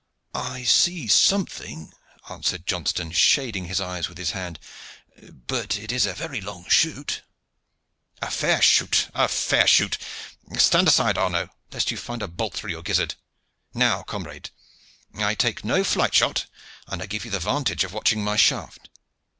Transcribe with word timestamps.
"I 0.33 0.63
see 0.63 1.05
something," 1.07 1.93
answered 2.27 2.65
Johnston, 2.65 3.11
shading 3.11 3.65
his 3.65 3.79
eyes 3.79 4.09
with 4.09 4.17
his 4.17 4.31
hand; 4.31 4.57
"but 5.45 5.77
it 5.77 5.91
is 5.91 6.07
a 6.07 6.15
very 6.15 6.41
long 6.41 6.67
shoot." 6.67 7.21
"A 8.19 8.31
fair 8.31 8.63
shoot 8.63 9.09
a 9.13 9.27
fair 9.27 9.67
shoot! 9.67 9.99
Stand 10.57 10.87
aside, 10.87 11.19
Arnaud, 11.19 11.49
lest 11.71 11.91
you 11.91 11.97
find 11.97 12.23
a 12.23 12.27
bolt 12.27 12.55
through 12.55 12.71
your 12.71 12.81
gizzard. 12.81 13.13
Now, 13.75 14.01
comrade, 14.01 14.49
I 15.15 15.35
take 15.35 15.63
no 15.63 15.83
flight 15.83 16.15
shot, 16.15 16.47
and 16.87 16.99
I 17.03 17.05
give 17.05 17.23
you 17.23 17.29
the 17.29 17.39
vantage 17.39 17.83
of 17.83 17.93
watching 17.93 18.23
my 18.23 18.37
shaft." 18.37 18.89